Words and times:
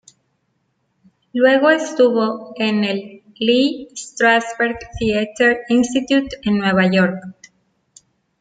Luego 1.31 1.69
estuvo 1.69 2.53
en 2.55 2.83
el 2.83 3.21
Lee 3.35 3.87
Strasberg 3.93 4.79
Theatre 4.99 5.59
Institut 5.69 6.27
en 6.41 6.57
Nueva 6.57 6.87
York. 6.89 7.19